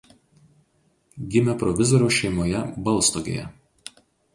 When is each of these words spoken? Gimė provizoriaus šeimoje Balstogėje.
Gimė 1.35 1.57
provizoriaus 1.65 2.19
šeimoje 2.23 2.67
Balstogėje. 2.91 3.51